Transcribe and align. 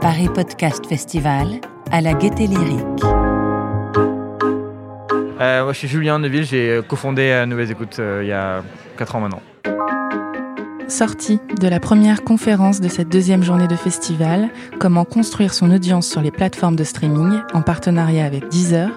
Paris 0.00 0.28
Podcast 0.34 0.86
Festival 0.86 1.60
à 1.90 2.00
la 2.00 2.14
Gaieté 2.14 2.46
Lyrique. 2.46 3.04
Euh, 5.40 5.64
moi, 5.64 5.72
je 5.72 5.78
suis 5.78 5.88
Julien 5.88 6.18
Neville, 6.18 6.44
j'ai 6.44 6.80
cofondé 6.88 7.22
euh, 7.22 7.46
Nouvelles 7.46 7.70
Écoutes 7.70 7.98
euh, 7.98 8.20
il 8.22 8.28
y 8.28 8.32
a 8.32 8.62
4 8.98 9.16
ans 9.16 9.20
maintenant. 9.20 9.42
Sortie 10.88 11.40
de 11.60 11.66
la 11.66 11.80
première 11.80 12.22
conférence 12.22 12.80
de 12.80 12.86
cette 12.86 13.08
deuxième 13.08 13.42
journée 13.42 13.66
de 13.66 13.74
festival, 13.74 14.50
comment 14.78 15.04
construire 15.04 15.52
son 15.52 15.72
audience 15.72 16.06
sur 16.06 16.20
les 16.20 16.30
plateformes 16.30 16.76
de 16.76 16.84
streaming 16.84 17.40
en 17.54 17.60
partenariat 17.60 18.24
avec 18.24 18.48
Deezer, 18.48 18.90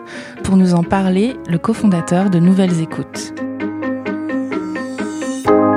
pour 0.44 0.56
nous 0.56 0.76
en 0.76 0.84
parler, 0.84 1.36
le 1.50 1.58
cofondateur 1.58 2.30
de 2.30 2.38
Nouvelles 2.38 2.80
Écoutes. 2.80 3.34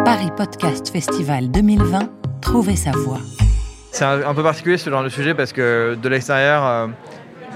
Paris 0.04 0.30
Podcast 0.36 0.90
Festival 0.90 1.50
2020, 1.50 2.00
trouver 2.42 2.76
sa 2.76 2.90
voix. 2.90 3.20
C'est 3.90 4.04
un, 4.04 4.26
un 4.26 4.34
peu 4.34 4.42
particulier 4.42 4.76
ce 4.76 4.90
genre 4.90 5.02
de 5.02 5.08
sujet 5.08 5.34
parce 5.34 5.54
que 5.54 5.96
de 6.00 6.08
l'extérieur, 6.10 6.66
euh, 6.66 6.86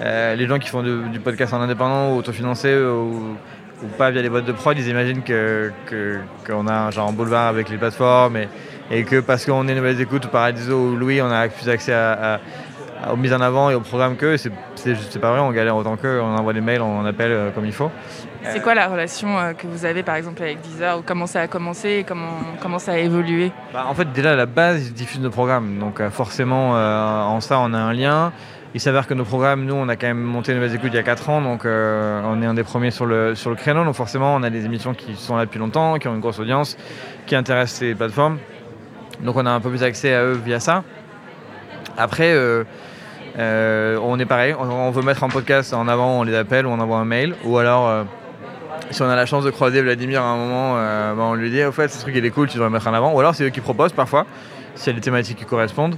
euh, 0.00 0.34
les 0.34 0.46
gens 0.46 0.58
qui 0.58 0.70
font 0.70 0.82
du, 0.82 1.10
du 1.10 1.20
podcast 1.20 1.52
en 1.52 1.60
indépendant 1.60 2.14
ou 2.14 2.18
autofinancé 2.20 2.74
ou, 2.74 3.36
ou 3.82 3.86
pas 3.98 4.10
via 4.10 4.22
les 4.22 4.28
boîtes 4.30 4.44
de 4.46 4.52
prod, 4.52 4.76
ils 4.78 4.88
imaginent 4.88 5.22
que 5.22 5.70
que- 5.86 6.18
qu'on 6.46 6.66
a 6.66 6.72
un 6.74 6.90
genre 6.90 7.12
boulevard 7.12 7.48
avec 7.48 7.68
les 7.68 7.76
plateformes 7.76 8.36
et, 8.36 8.48
et 8.90 9.04
que 9.04 9.20
parce 9.20 9.44
qu'on 9.44 9.66
est 9.68 9.74
Nouvelles 9.74 10.00
Écoutes 10.00 10.24
ou 10.26 10.28
Paradiso 10.28 10.74
ou 10.76 10.96
Louis, 10.96 11.20
on 11.20 11.30
a 11.30 11.48
plus 11.48 11.68
accès 11.68 11.92
à, 11.92 12.40
aux 13.12 13.16
mises 13.16 13.32
en 13.34 13.40
avant 13.40 13.68
et 13.70 13.74
aux 13.74 13.80
programmes 13.80 14.16
qu'eux. 14.16 14.36
C'est 14.36 14.50
c'est 14.76 15.18
pas 15.18 15.30
vrai, 15.32 15.40
on 15.40 15.50
galère 15.50 15.76
autant 15.76 15.96
qu'eux, 15.96 16.20
on 16.22 16.36
envoie 16.36 16.52
des 16.52 16.60
mails, 16.60 16.80
on 16.80 17.04
appelle 17.04 17.32
euh, 17.32 17.50
comme 17.50 17.66
il 17.66 17.72
faut. 17.72 17.90
C'est 18.52 18.62
quoi 18.62 18.74
la 18.76 18.86
relation 18.86 19.36
euh, 19.36 19.52
que 19.54 19.66
vous 19.66 19.84
avez 19.84 20.04
par 20.04 20.14
exemple 20.14 20.40
avec 20.42 20.60
Deezer 20.60 20.98
ou 20.98 21.02
comment 21.04 21.26
ça 21.26 21.40
a 21.40 21.48
commencé 21.48 21.88
et 21.98 22.04
comment, 22.04 22.30
comment 22.62 22.78
ça 22.78 22.92
a 22.92 22.98
évolué? 22.98 23.50
Bah, 23.74 23.86
en 23.88 23.94
fait, 23.94 24.12
déjà 24.12 24.32
à 24.32 24.36
la 24.36 24.46
base, 24.46 24.86
ils 24.86 24.92
diffusent 24.94 25.20
nos 25.20 25.30
programmes. 25.30 25.78
Donc, 25.80 25.98
euh, 26.00 26.10
forcément, 26.10 26.76
euh, 26.76 27.22
en 27.22 27.40
ça, 27.40 27.58
on 27.58 27.74
a 27.74 27.78
un 27.78 27.92
lien. 27.92 28.32
Il 28.76 28.80
s'avère 28.80 29.06
que 29.06 29.14
nos 29.14 29.24
programmes, 29.24 29.64
nous, 29.64 29.72
on 29.72 29.88
a 29.88 29.96
quand 29.96 30.06
même 30.06 30.20
monté 30.20 30.52
Nouvelles 30.52 30.74
Écoutes 30.74 30.90
il 30.92 30.96
y 30.96 30.98
a 30.98 31.02
4 31.02 31.30
ans. 31.30 31.40
Donc, 31.40 31.64
euh, 31.64 32.20
on 32.26 32.42
est 32.42 32.44
un 32.44 32.52
des 32.52 32.62
premiers 32.62 32.90
sur 32.90 33.06
le, 33.06 33.34
sur 33.34 33.48
le 33.48 33.56
créneau. 33.56 33.86
Donc, 33.86 33.94
forcément, 33.94 34.34
on 34.34 34.42
a 34.42 34.50
des 34.50 34.66
émissions 34.66 34.92
qui 34.92 35.14
sont 35.14 35.34
là 35.34 35.46
depuis 35.46 35.58
longtemps, 35.58 35.98
qui 35.98 36.08
ont 36.08 36.14
une 36.14 36.20
grosse 36.20 36.38
audience, 36.38 36.76
qui 37.24 37.34
intéressent 37.34 37.78
ces 37.78 37.94
plateformes. 37.94 38.36
Donc, 39.22 39.36
on 39.36 39.46
a 39.46 39.50
un 39.50 39.60
peu 39.60 39.70
plus 39.70 39.82
accès 39.82 40.12
à 40.12 40.24
eux 40.24 40.38
via 40.44 40.60
ça. 40.60 40.84
Après, 41.96 42.34
euh, 42.34 42.64
euh, 43.38 43.98
on 44.02 44.18
est 44.18 44.26
pareil. 44.26 44.54
On, 44.60 44.90
veut 44.90 45.00
mettre 45.02 45.24
un 45.24 45.30
podcast 45.30 45.72
en 45.72 45.88
avant, 45.88 46.20
on 46.20 46.22
les 46.22 46.34
appelle 46.34 46.66
ou 46.66 46.68
on 46.68 46.78
envoie 46.78 46.98
un 46.98 47.06
mail. 47.06 47.34
Ou 47.46 47.56
alors. 47.56 48.04
si 48.90 49.00
on 49.00 49.08
a 49.08 49.16
la 49.16 49.24
chance 49.24 49.44
de 49.44 49.50
croiser 49.50 49.80
Vladimir 49.80 50.20
à 50.20 50.26
un 50.26 50.36
moment, 50.36 50.74
bah, 50.74 51.22
on 51.22 51.32
lui 51.32 51.48
dit 51.50 51.64
au 51.64 51.72
fait 51.72 51.88
ce 51.88 51.98
truc 52.02 52.14
il 52.14 52.26
est 52.26 52.30
cool, 52.30 52.46
tu 52.46 52.56
devrais 52.56 52.68
le 52.68 52.74
mettre 52.74 52.88
en 52.88 52.92
avant. 52.92 53.14
Ou 53.14 53.20
alors 53.20 53.34
c'est 53.34 53.44
eux 53.44 53.48
qui 53.48 53.62
proposent 53.62 53.94
parfois, 53.94 54.26
a 54.84 54.92
des 54.92 55.00
thématiques 55.00 55.38
qui 55.38 55.44
correspondent. 55.44 55.96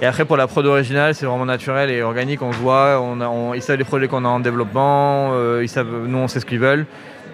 Et 0.00 0.06
après 0.06 0.24
pour 0.24 0.36
la 0.36 0.46
prod 0.46 0.64
originale, 0.66 1.14
c'est 1.14 1.26
vraiment 1.26 1.46
naturel 1.46 1.90
et 1.90 2.02
organique, 2.02 2.42
on 2.42 2.52
se 2.52 2.58
voit, 2.58 3.02
ils 3.54 3.62
savent 3.62 3.76
les 3.76 3.84
projets 3.84 4.08
qu'on 4.08 4.24
a 4.24 4.28
en 4.28 4.40
développement, 4.40 5.30
euh, 5.32 5.66
nous 6.06 6.18
on 6.18 6.28
sait 6.28 6.40
ce 6.40 6.46
qu'ils 6.46 6.60
veulent 6.60 6.86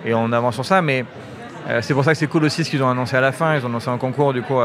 et 0.05 0.14
on 0.14 0.33
avance 0.33 0.55
sur 0.55 0.64
ça. 0.64 0.83
Mais 0.83 1.05
euh, 1.69 1.80
c'est 1.83 1.94
pour 1.94 2.05
ça 2.05 2.12
que 2.12 2.19
c'est 2.19 2.27
cool 2.27 2.44
aussi 2.44 2.64
ce 2.64 2.70
qu'ils 2.70 2.83
ont 2.83 2.91
annoncé 2.91 3.17
à 3.17 3.20
la 3.20 3.33
fin. 3.33 3.56
Ils 3.56 3.62
ont 3.64 3.69
annoncé 3.69 3.89
un 3.89 3.98
concours 3.98 4.33
du 4.33 4.42
coup 4.42 4.58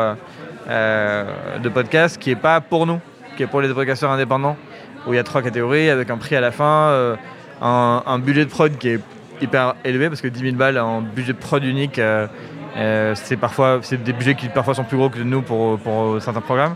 de 0.67 1.69
podcast 1.69 2.17
qui 2.17 2.31
est 2.31 2.35
pas 2.35 2.61
pour 2.61 2.85
nous, 2.85 2.99
qui 3.35 3.43
est 3.43 3.47
pour 3.47 3.61
les 3.61 3.69
podcasteurs 3.73 4.11
indépendants, 4.11 4.55
où 5.07 5.13
il 5.13 5.15
y 5.15 5.19
a 5.19 5.23
trois 5.23 5.41
catégories 5.41 5.89
avec 5.89 6.09
un 6.09 6.17
prix 6.17 6.35
à 6.35 6.41
la 6.41 6.51
fin, 6.51 6.89
euh, 6.89 7.15
un, 7.61 8.03
un 8.05 8.19
budget 8.19 8.45
de 8.45 8.49
prod 8.49 8.77
qui 8.77 8.89
est 8.89 8.99
hyper 9.41 9.75
élevé 9.83 10.07
parce 10.09 10.21
que 10.21 10.27
10 10.27 10.39
000 10.39 10.55
balles 10.55 10.77
en 10.77 11.01
budget 11.01 11.33
de 11.33 11.37
prod 11.37 11.63
unique, 11.63 11.99
c'est 13.15 13.37
parfois 13.37 13.79
c'est 13.81 14.01
des 14.01 14.13
budgets 14.13 14.35
qui 14.35 14.47
parfois 14.49 14.73
sont 14.73 14.83
plus 14.83 14.97
gros 14.97 15.09
que 15.09 15.19
nous 15.19 15.41
pour, 15.41 15.77
pour 15.79 16.21
certains 16.21 16.41
programmes. 16.41 16.75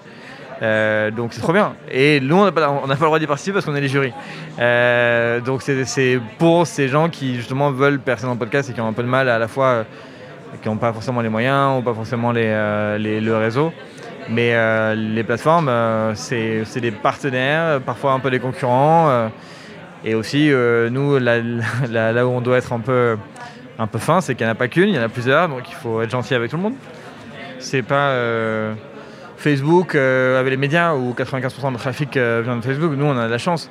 Euh, 0.62 1.12
donc 1.12 1.34
c'est 1.34 1.42
trop 1.42 1.52
bien. 1.52 1.74
Et 1.92 2.22
nous, 2.22 2.38
on 2.38 2.46
n'a 2.46 2.52
pas, 2.54 2.62
pas 2.68 2.88
le 2.90 2.96
droit 2.96 3.20
d'y 3.20 3.28
participer 3.28 3.54
parce 3.56 3.66
qu'on 3.66 3.76
est 3.76 3.82
les 3.82 3.90
jurys. 3.90 4.14
Euh, 4.60 5.42
donc 5.42 5.62
c'est 5.62 6.20
pour 6.38 6.66
ces 6.66 6.88
gens 6.88 7.10
qui 7.10 7.36
justement 7.36 7.72
veulent 7.72 8.00
percer 8.00 8.26
dans 8.26 8.34
le 8.34 8.40
podcast 8.40 8.70
et 8.70 8.74
qui 8.74 8.80
ont 8.82 8.88
un 8.88 8.94
peu 8.94 9.04
de 9.04 9.08
mal 9.10 9.28
à 9.28 9.38
la 9.38 9.48
fois, 9.50 9.66
euh, 9.68 9.84
qui 10.62 10.70
n'ont 10.70 10.78
pas 10.78 10.94
forcément 10.94 11.20
les 11.22 11.28
moyens 11.30 11.80
ou 11.80 11.82
pas 11.82 11.94
forcément 11.94 12.32
les, 12.32 12.46
euh, 12.46 12.98
le 12.98 13.38
réseau. 13.38 13.74
Mais 14.30 14.52
euh, 14.56 14.96
les 14.96 15.24
plateformes, 15.24 15.68
euh, 15.70 16.16
c'est 16.16 16.80
des 16.80 16.92
partenaires, 16.92 17.80
parfois 17.82 18.14
un 18.14 18.20
peu 18.20 18.32
des 18.32 18.40
concurrents. 18.40 19.10
euh, 19.10 19.28
et 20.08 20.14
aussi, 20.16 20.52
euh, 20.52 20.90
nous, 20.90 21.18
là, 21.20 21.40
là- 21.90 22.12
là 22.14 22.26
où 22.28 22.30
on 22.30 22.40
doit 22.42 22.58
être 22.60 22.72
un 22.74 22.80
peu, 22.80 23.18
un 23.78 23.88
peu 23.88 24.00
fin, 24.00 24.22
c'est 24.22 24.36
qu'il 24.36 24.46
n'y 24.46 24.50
en 24.50 24.54
a 24.54 24.58
pas 24.58 24.68
qu'une, 24.68 24.90
il 24.90 24.96
y 24.96 25.00
en 25.00 25.04
a 25.04 25.10
plusieurs, 25.10 25.50
donc 25.50 25.70
il 25.70 25.76
faut 25.76 26.02
être 26.02 26.10
gentil 26.10 26.34
avec 26.34 26.50
tout 26.50 26.58
le 26.58 26.64
monde. 26.64 26.76
C'est 27.60 27.82
pas 27.82 28.10
euh, 28.10 28.74
Facebook 29.38 29.96
euh, 29.96 30.40
avec 30.40 30.52
les 30.52 30.58
médias 30.58 30.94
où 30.94 31.14
95% 31.14 31.74
de 31.74 31.78
trafic 31.78 32.16
euh, 32.16 32.42
vient 32.44 32.58
de 32.58 32.62
Facebook. 32.62 32.94
Nous, 32.96 33.06
on 33.06 33.18
a 33.18 33.26
de 33.26 33.32
la 33.32 33.38
chance. 33.38 33.70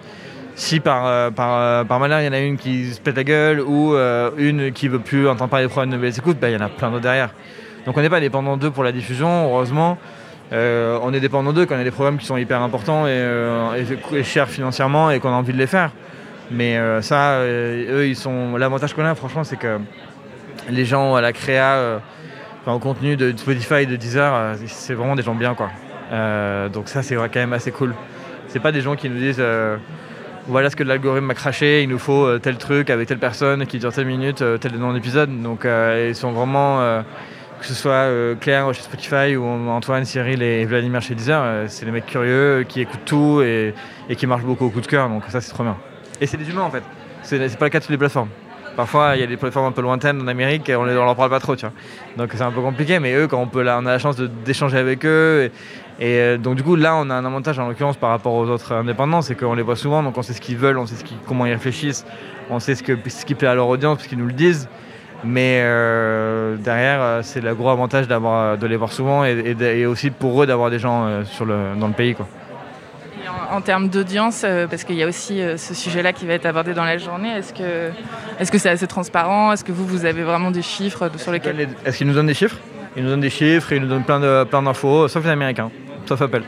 Si 0.57 0.79
par, 0.79 1.33
par, 1.33 2.01
malheur, 2.01 2.21
il 2.21 2.27
y 2.27 2.29
en 2.29 2.33
a 2.33 2.39
une 2.39 2.57
qui 2.57 2.93
se 2.93 3.01
pète 3.01 3.17
la 3.17 3.25
gueule 3.25 3.61
ou 3.61 3.97
une 4.37 4.71
qui 4.71 4.87
veut 4.87 5.01
plus 5.01 5.27
entendre 5.27 5.51
parler 5.51 5.65
des 5.65 5.69
problèmes 5.69 5.91
de 5.91 5.97
nouvelles 5.97 6.17
écoutes, 6.17 6.39
bah, 6.39 6.49
il 6.49 6.53
y 6.53 6.57
en 6.57 6.65
a 6.65 6.69
plein 6.69 6.91
d'autres 6.91 7.03
derrière. 7.03 7.31
Donc 7.87 7.97
on 7.97 8.01
n'est 8.01 8.09
pas 8.09 8.21
dépendant 8.21 8.57
d'eux 8.57 8.71
pour 8.71 8.85
la 8.85 8.93
diffusion, 8.93 9.49
heureusement. 9.49 9.99
On 10.53 11.13
est 11.13 11.19
dépendant 11.19 11.53
d'eux 11.53 11.67
quand 11.67 11.75
on 11.75 11.81
a 11.81 11.83
des 11.83 11.91
programmes 11.91 12.19
qui 12.19 12.27
sont 12.27 12.37
hyper 12.37 12.63
importants 12.63 13.05
et 13.09 14.23
chers 14.23 14.49
financièrement 14.49 15.11
et 15.11 15.19
qu'on 15.19 15.31
a 15.31 15.33
envie 15.33 15.53
de 15.53 15.59
les 15.59 15.67
faire. 15.67 15.91
Mais 16.51 16.77
euh, 16.77 17.03
ça, 17.03 17.33
euh, 17.33 18.01
eux, 18.01 18.07
ils 18.07 18.17
sont. 18.17 18.57
L'avantage 18.57 18.95
qu'on 18.95 19.05
a, 19.05 19.15
franchement, 19.15 19.45
c'est 19.45 19.57
que 19.57 19.79
les 20.69 20.85
gens 20.85 21.15
à 21.15 21.21
la 21.21 21.33
créa, 21.33 21.75
euh, 21.75 21.99
enfin, 22.61 22.73
au 22.73 22.79
contenu 22.79 23.17
de 23.17 23.35
Spotify, 23.37 23.87
de 23.87 23.97
Deezer, 23.97 24.57
c'est 24.67 24.95
vraiment 24.95 25.17
des 25.17 25.23
gens 25.23 25.35
bien, 25.35 25.55
quoi. 25.55 25.71
Donc 26.73 26.89
ça, 26.89 27.03
c'est 27.03 27.17
quand 27.17 27.37
même 27.37 27.53
assez 27.53 27.73
cool. 27.73 27.95
C'est 28.49 28.61
pas 28.61 28.73
des 28.73 28.81
gens 28.81 28.95
qui 28.95 29.09
nous 29.09 29.19
disent. 29.19 29.43
voilà 30.47 30.71
ce 30.71 30.77
que 30.77 30.85
l'algorithme 30.85 31.27
m'a 31.27 31.35
craché, 31.35 31.83
il 31.83 31.89
nous 31.89 31.99
faut 31.99 32.39
tel 32.39 32.57
truc 32.59 32.91
avec 32.91 33.09
telle 33.09 33.19
personne 33.19 33.67
qui 33.67 33.79
dure 33.79 33.93
telle 33.93 34.07
minute, 34.07 34.45
tel 34.61 34.73
nom 34.77 34.93
d'épisode. 34.93 35.43
Donc 35.43 35.67
ils 35.67 36.15
sont 36.15 36.33
vraiment, 36.33 37.03
que 37.59 37.67
ce 37.67 37.75
soit 37.75 38.09
Claire 38.41 38.73
chez 38.75 38.83
Spotify 38.83 39.35
ou 39.37 39.45
Antoine, 39.45 40.05
Cyril 40.05 40.43
et 40.43 40.65
Vladimir 40.67 41.01
chez 41.01 41.15
Deezer, 41.15 41.65
c'est 41.69 41.85
des 41.87 41.91
mecs 41.91 42.07
curieux 42.07 42.65
qui 42.69 42.83
écoutent 42.83 43.05
tout 43.07 43.43
et, 43.43 43.75
et 44.09 44.15
qui 44.15 44.27
marchent 44.27 44.45
beaucoup 44.45 44.67
au 44.67 44.71
coup 44.71 44.83
de 44.83 44.87
cœur. 44.87 45.09
Donc 45.09 45.25
ça 45.31 45.41
c'est 45.41 45.51
trop 45.51 45.65
bien. 45.65 45.77
Et 46.21 46.27
c'est 46.27 46.37
des 46.37 46.49
humains 46.49 46.63
en 46.63 46.71
fait. 46.71 46.83
C'est 47.23 47.59
pas 47.59 47.67
le 47.67 47.71
cas 47.71 47.79
de 47.79 47.85
toutes 47.85 47.91
les 47.91 47.99
plateformes. 47.99 48.29
Parfois 48.77 49.13
il 49.15 49.21
y 49.21 49.23
a 49.23 49.27
des 49.27 49.37
plateformes 49.37 49.67
un 49.67 49.73
peu 49.73 49.83
lointaines 49.83 50.21
en 50.21 50.27
Amérique 50.27 50.69
et 50.69 50.77
on, 50.77 50.83
on 50.83 50.85
leur 50.85 51.17
parle 51.17 51.31
pas 51.31 51.41
trop, 51.41 51.55
tu 51.55 51.65
vois. 51.65 51.75
Donc 52.17 52.31
c'est 52.35 52.43
un 52.43 52.51
peu 52.51 52.61
compliqué, 52.61 52.99
mais 52.99 53.15
eux 53.15 53.29
quand 53.29 53.41
on 53.41 53.47
peut 53.47 53.63
là, 53.63 53.79
on 53.81 53.87
a 53.87 53.93
la 53.93 53.99
chance 53.99 54.17
d'échanger 54.17 54.79
avec 54.79 55.05
eux. 55.05 55.51
Et, 56.01 56.19
euh, 56.19 56.39
donc 56.39 56.57
du 56.57 56.63
coup 56.63 56.75
là 56.75 56.97
on 56.97 57.09
a 57.11 57.15
un 57.15 57.25
avantage 57.25 57.59
en 57.59 57.69
l'occurrence 57.69 57.97
par 57.97 58.11
rapport 58.11 58.35
aux 58.35 58.49
autres 58.49 58.73
indépendants, 58.73 59.23
c'est 59.23 59.37
qu'on 59.37 59.55
les 59.55 59.63
voit 59.63 59.77
souvent, 59.77 60.03
donc 60.03 60.19
on 60.19 60.23
sait 60.23 60.33
ce 60.33 60.41
qu'ils 60.41 60.57
veulent, 60.57 60.79
on 60.79 60.87
sait 60.87 60.97
comment 61.27 61.47
ils 61.47 61.53
réfléchissent, 61.53 62.05
on 62.51 62.59
sait 62.59 62.75
ce, 62.75 62.83
que, 62.83 62.97
ce 63.09 63.25
qui 63.25 63.35
plaît 63.35 63.49
à 63.49 63.55
leur 63.55 63.69
audience 63.69 63.99
parce 63.99 64.09
qu'ils 64.09 64.19
nous 64.19 64.27
le 64.27 64.33
disent. 64.33 64.69
Mais 65.27 65.63
euh, 65.63 66.57
derrière, 66.57 67.01
euh, 67.01 67.21
c'est 67.23 67.41
le 67.41 67.55
gros 67.55 67.71
avantage 67.71 68.09
de 68.09 68.67
les 68.67 68.77
voir 68.77 68.93
souvent 68.93 69.25
et, 69.25 69.87
aussi 69.87 70.11
pour 70.11 70.43
eux 70.43 70.47
d'avoir 70.47 70.71
des 70.71 70.79
gens 70.79 71.23
dans 71.79 71.87
le 71.87 71.95
pays. 71.95 72.15
Quoi. 72.15 72.27
En, 73.55 73.61
termes 73.61 73.89
d'audience, 73.89 74.43
euh, 74.45 74.67
parce 74.67 74.85
qu'il 74.85 74.97
y 74.97 75.03
a 75.03 75.07
aussi 75.07 75.41
euh, 75.41 75.57
ce 75.57 75.75
sujet-là 75.75 76.13
qui 76.13 76.27
va 76.27 76.35
être 76.35 76.47
abordé 76.47 76.75
dans 76.75 76.85
la 76.85 76.99
journée, 76.99 77.31
est-ce 77.37 77.53
que 78.51 78.59
c'est 78.59 78.69
assez 78.69 78.87
transparent? 78.87 79.53
Est-ce 79.53 79.65
que 79.65 79.73
vous, 79.73 79.87
vous 79.87 80.05
avez 80.05 80.23
vraiment 80.23 80.51
des 80.51 80.63
chiffres 80.63 81.11
sur 81.17 81.33
lesquels... 81.33 81.69
Est-ce 81.85 81.99
qu'ils 81.99 82.07
nous 82.07 82.15
donnent 82.15 82.27
des 82.27 82.35
chiffres? 82.35 82.57
Ils 82.97 83.03
nous 83.05 83.11
donnent 83.11 83.21
des 83.21 83.31
chiffres, 83.31 83.73
ils 83.73 83.81
nous 83.81 83.89
donnent 83.89 84.05
plein, 84.05 84.21
d'infos, 84.21 85.09
sauf 85.09 85.25
les 85.25 85.31
Américains, 85.31 85.71
sauf 86.07 86.21
Apple. 86.21 86.43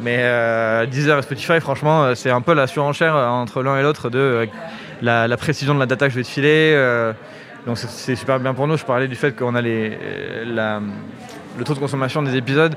Mais 0.00 0.18
euh, 0.20 0.86
Deezer 0.86 1.18
et 1.18 1.22
Spotify, 1.22 1.60
franchement, 1.60 2.14
c'est 2.14 2.30
un 2.30 2.40
peu 2.40 2.54
la 2.54 2.66
surenchère 2.66 3.14
entre 3.14 3.62
l'un 3.62 3.76
et 3.78 3.82
l'autre 3.82 4.10
de 4.10 4.18
euh, 4.18 4.46
la, 5.02 5.28
la 5.28 5.36
précision 5.36 5.74
de 5.74 5.80
la 5.80 5.86
data 5.86 6.06
que 6.06 6.12
je 6.12 6.18
vais 6.18 6.24
te 6.24 6.28
filer. 6.28 6.72
euh, 6.74 7.12
donc 7.66 7.78
c'est, 7.78 8.14
super 8.14 8.38
bien 8.40 8.54
pour 8.54 8.66
nous. 8.66 8.76
Je 8.76 8.84
parlais 8.84 9.08
du 9.08 9.14
fait 9.16 9.34
qu'on 9.34 9.54
a 9.54 9.60
les, 9.60 9.98
la- 10.46 10.80
le 11.58 11.64
taux 11.64 11.74
de 11.74 11.78
consommation 11.78 12.22
des 12.22 12.36
épisodes 12.36 12.74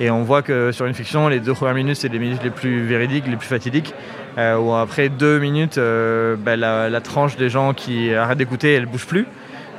et 0.00 0.10
on 0.10 0.22
voit 0.22 0.42
que 0.42 0.72
sur 0.72 0.86
une 0.86 0.94
fiction, 0.94 1.28
les 1.28 1.40
deux 1.40 1.54
premières 1.54 1.74
minutes, 1.74 1.96
c'est 1.96 2.08
les 2.08 2.18
minutes 2.18 2.42
les 2.42 2.50
plus 2.50 2.84
véridiques, 2.86 3.26
les 3.26 3.36
plus 3.36 3.48
fatidiques. 3.48 3.94
Euh, 4.36 4.56
où 4.56 4.72
après 4.72 5.08
deux 5.08 5.40
minutes, 5.40 5.78
euh, 5.78 6.36
bah, 6.38 6.56
la, 6.56 7.00
tranche 7.00 7.36
des 7.36 7.48
gens 7.48 7.74
qui 7.74 8.14
arrêtent 8.14 8.38
d'écouter, 8.38 8.74
elle 8.74 8.86
bouge 8.86 9.06
plus. 9.06 9.26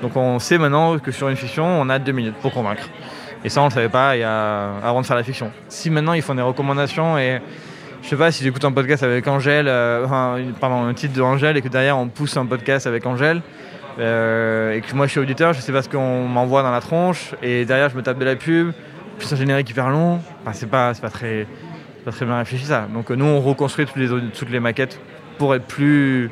Donc 0.02 0.18
on 0.18 0.40
sait 0.40 0.58
maintenant 0.58 1.00
que 1.00 1.12
sur 1.12 1.30
une 1.30 1.38
fiction, 1.38 1.66
on 1.66 1.90
a 1.90 1.98
deux 2.00 2.12
minutes 2.12 2.36
pour 2.42 2.52
convaincre. 2.52 2.90
Et 3.46 3.50
ça, 3.50 3.62
on 3.62 3.66
ne 3.66 3.70
le 3.70 3.74
savait 3.74 3.90
pas 3.90 4.12
a- 4.12 4.80
avant 4.86 5.00
de 5.02 5.06
faire 5.06 5.16
la 5.16 5.24
fiction. 5.24 5.52
Si 5.70 5.90
maintenant 5.90 6.14
ils 6.14 6.22
font 6.22 6.36
des 6.36 6.42
recommandations 6.42 7.18
et 7.18 7.40
je 8.02 8.08
sais 8.10 8.16
pas 8.16 8.32
si 8.32 8.44
j'écoute 8.44 8.64
un 8.66 8.72
podcast 8.72 9.04
avec 9.04 9.28
Angèle, 9.28 9.68
euh, 9.68 10.06
enfin, 10.06 10.38
pardon, 10.60 10.86
un 10.86 10.94
titre 10.94 11.14
de 11.14 11.22
Angèle 11.22 11.56
et 11.58 11.62
que 11.62 11.68
derrière 11.70 11.98
on 11.98 12.08
pousse 12.08 12.36
un 12.38 12.46
podcast 12.46 12.88
avec 12.88 13.06
Angèle 13.06 13.42
euh, 13.98 14.74
et 14.74 14.82
que 14.82 14.94
moi 14.94 15.08
je 15.08 15.12
suis 15.12 15.20
auditeur, 15.20 15.54
je 15.54 15.62
sais 15.62 15.72
pas 15.72 15.82
ce 15.82 15.90
qu'on 15.90 16.28
m'envoie 16.28 16.64
dans 16.64 16.72
la 16.72 16.82
tronche 16.82 17.34
et 17.42 17.66
derrière 17.66 17.90
je 17.90 17.96
me 17.96 18.02
tape 18.02 18.20
de 18.20 18.26
la 18.26 18.36
pub, 18.36 18.72
plus 19.18 19.34
un 19.34 19.36
générique 19.36 19.70
hyper 19.70 19.90
long. 19.90 20.20
Enfin, 20.42 20.54
c'est 20.54 20.70
pas, 20.70 20.94
pas 20.94 21.10
très, 21.10 21.48
pas 22.06 22.12
très 22.12 22.26
bien 22.26 22.38
réfléchi 22.38 22.66
ça. 22.66 22.88
Donc 22.94 23.12
euh, 23.12 23.16
nous 23.16 23.26
on 23.26 23.42
reconstruit 23.42 23.86
toutes 23.86 23.98
les, 23.98 24.08
toutes 24.08 24.50
les 24.50 24.60
maquettes 24.60 25.00
pour 25.38 25.56
être 25.56 25.66
plus 25.66 26.32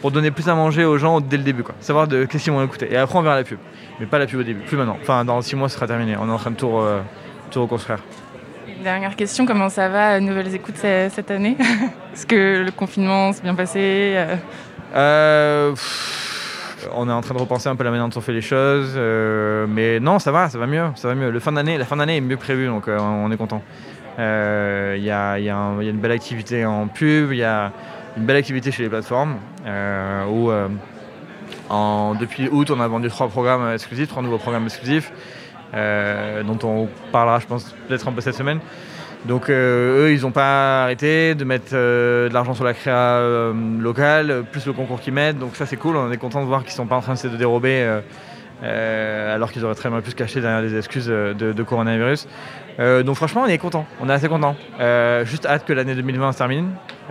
pour 0.00 0.10
donner 0.10 0.30
plus 0.30 0.48
à 0.48 0.54
manger 0.54 0.84
aux 0.84 0.98
gens 0.98 1.20
dès 1.20 1.38
le 1.38 1.42
début, 1.42 1.62
quoi. 1.62 1.74
Savoir 1.80 2.06
de 2.06 2.26
qu'est-ce 2.26 2.44
qu'ils 2.44 2.52
vont 2.52 2.62
écouter. 2.62 2.92
Et 2.92 2.96
après, 2.96 3.18
on 3.18 3.22
verra 3.22 3.36
la 3.36 3.44
pub. 3.44 3.58
Mais 3.98 4.06
pas 4.06 4.18
la 4.18 4.26
pub 4.26 4.40
au 4.40 4.42
début, 4.42 4.60
plus 4.60 4.76
maintenant. 4.76 4.98
Enfin, 5.00 5.24
dans 5.24 5.40
six 5.40 5.56
mois, 5.56 5.70
ce 5.70 5.76
sera 5.76 5.86
terminé. 5.86 6.16
On 6.20 6.28
est 6.28 6.32
en 6.32 6.36
train 6.36 6.50
de 6.50 6.56
tout, 6.56 6.70
tout 7.50 7.62
reconstruire. 7.62 7.98
Dernière 8.82 9.16
question, 9.16 9.46
comment 9.46 9.68
ça 9.68 9.88
va, 9.88 10.20
Nouvelles 10.20 10.54
Écoutes 10.54 10.76
cette 10.76 11.30
année? 11.30 11.56
Est-ce 12.12 12.26
que 12.26 12.62
le 12.62 12.70
confinement 12.70 13.32
s'est 13.32 13.42
bien 13.42 13.54
passé? 13.54 14.16
Euh, 14.94 15.74
On 16.94 17.08
est 17.08 17.12
en 17.12 17.20
train 17.20 17.34
de 17.34 17.40
repenser 17.40 17.68
un 17.68 17.76
peu 17.76 17.84
la 17.84 17.90
manière 17.90 18.08
dont 18.08 18.18
on 18.18 18.20
fait 18.20 18.32
les 18.32 18.40
choses. 18.40 18.94
Euh, 18.96 19.66
mais 19.68 20.00
non, 20.00 20.18
ça 20.18 20.32
va, 20.32 20.48
ça 20.48 20.58
va 20.58 20.66
mieux. 20.66 20.86
Ça 20.94 21.08
va 21.08 21.14
mieux. 21.14 21.38
Fin 21.40 21.52
d'année, 21.52 21.78
la 21.78 21.84
fin 21.84 21.96
d'année 21.96 22.16
est 22.16 22.20
mieux 22.20 22.36
prévue, 22.36 22.66
donc 22.66 22.88
euh, 22.88 22.98
on 22.98 23.30
est 23.30 23.36
content. 23.36 23.62
Il 24.18 25.02
y, 25.02 25.10
a, 25.10 25.36
une 25.38 25.98
belle 25.98 26.12
activité 26.12 26.64
en 26.64 26.88
pub, 26.88 27.32
il 27.32 27.38
y 27.38 27.44
a 27.44 27.72
une 28.16 28.24
belle 28.24 28.36
activité 28.36 28.70
chez 28.70 28.82
les 28.82 28.88
plateformes 28.88 29.36
où 30.30 30.50
depuis 32.18 32.48
août, 32.48 32.70
on 32.70 32.80
a 32.80 32.88
vendu 32.88 33.08
trois 33.08 33.28
programmes 33.28 33.70
exclusifs, 33.72 34.08
trois 34.08 34.22
nouveaux 34.22 34.38
programmes 34.38 34.64
exclusifs. 34.64 35.12
Euh, 35.74 36.42
dont 36.42 36.58
on 36.62 36.88
parlera, 37.10 37.38
je 37.38 37.46
pense, 37.46 37.74
peut-être 37.88 38.06
un 38.06 38.12
peu 38.12 38.20
cette 38.20 38.34
semaine. 38.34 38.60
Donc 39.24 39.50
euh, 39.50 40.06
eux, 40.06 40.12
ils 40.12 40.22
n'ont 40.22 40.30
pas 40.30 40.84
arrêté 40.84 41.34
de 41.34 41.44
mettre 41.44 41.72
euh, 41.72 42.28
de 42.28 42.34
l'argent 42.34 42.54
sur 42.54 42.64
la 42.64 42.74
créa 42.74 43.20
locale, 43.80 44.44
plus 44.50 44.66
le 44.66 44.72
concours 44.72 45.00
qu'ils 45.00 45.14
mettent. 45.14 45.38
Donc 45.38 45.56
ça, 45.56 45.66
c'est 45.66 45.76
cool. 45.76 45.96
On 45.96 46.12
est 46.12 46.16
content 46.16 46.42
de 46.42 46.46
voir 46.46 46.60
qu'ils 46.60 46.72
ne 46.72 46.76
sont 46.76 46.86
pas 46.86 46.96
en 46.96 47.00
train 47.00 47.14
de 47.14 47.36
dérober. 47.36 48.00
alors 48.62 49.50
qu'ils 49.50 49.64
auraient 49.64 49.74
très 49.74 49.90
bien 49.90 50.00
pu 50.00 50.10
se 50.10 50.16
cacher 50.16 50.40
derrière 50.40 50.62
des 50.62 50.76
excuses 50.76 51.06
de, 51.06 51.62
coronavirus. 51.62 52.28
donc 52.78 53.16
franchement, 53.16 53.42
on 53.44 53.48
est 53.48 53.58
content, 53.58 53.86
on 54.00 54.08
est 54.08 54.12
assez 54.12 54.28
content. 54.28 54.56
juste 55.24 55.46
hâte 55.46 55.64
que 55.64 55.72
l'année 55.72 55.94
2020 55.94 56.32
se 56.32 56.38
termine. 56.38 56.70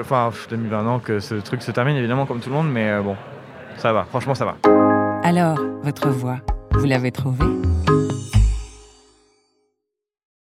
enfin, 0.00 0.30
2020, 0.50 0.82
non, 0.82 0.98
que 0.98 1.20
ce 1.20 1.34
truc 1.34 1.62
se 1.62 1.70
termine 1.72 1.96
évidemment 1.96 2.26
comme 2.26 2.40
tout 2.40 2.50
le 2.50 2.56
monde, 2.56 2.70
mais 2.70 3.00
bon, 3.02 3.16
ça 3.76 3.92
va, 3.92 4.04
franchement 4.04 4.34
ça 4.34 4.44
va. 4.44 4.56
Alors, 5.24 5.58
votre 5.82 6.08
voix 6.08 6.38
vous 6.78 6.86
l'avez 6.86 7.10
trouvé 7.10 7.44